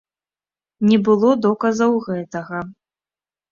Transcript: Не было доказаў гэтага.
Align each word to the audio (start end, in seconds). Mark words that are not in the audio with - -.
Не 0.91 0.97
было 1.09 1.29
доказаў 1.47 1.91
гэтага. 2.09 2.65